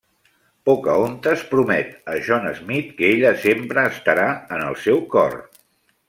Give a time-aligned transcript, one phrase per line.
[0.67, 4.25] Pocahontas promet a John Smith que ella sempre estarà
[4.57, 5.37] en el seu cor.